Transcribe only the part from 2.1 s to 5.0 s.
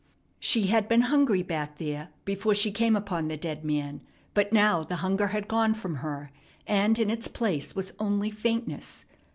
before she came upon the dead man; but now the